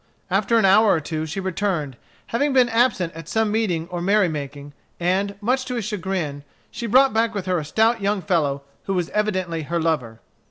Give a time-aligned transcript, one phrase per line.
[0.31, 1.95] After an hour or two she returned,
[2.33, 6.87] having been absent at some meeting or merry making, and, much to his chagrin, she
[6.87, 10.19] brought back with her a stout young fellow who was evidently her lover.